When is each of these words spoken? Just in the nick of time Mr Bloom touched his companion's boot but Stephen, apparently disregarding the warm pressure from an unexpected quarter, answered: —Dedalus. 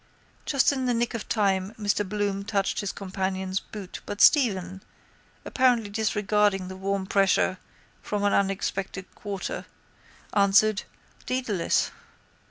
Just 0.47 0.71
in 0.71 0.87
the 0.87 0.95
nick 0.95 1.13
of 1.13 1.29
time 1.29 1.75
Mr 1.77 2.03
Bloom 2.09 2.43
touched 2.43 2.79
his 2.79 2.91
companion's 2.91 3.59
boot 3.59 4.01
but 4.07 4.19
Stephen, 4.19 4.81
apparently 5.45 5.91
disregarding 5.91 6.69
the 6.69 6.75
warm 6.75 7.05
pressure 7.05 7.59
from 8.01 8.23
an 8.23 8.33
unexpected 8.33 9.05
quarter, 9.13 9.67
answered: 10.33 10.85
—Dedalus. 11.27 11.91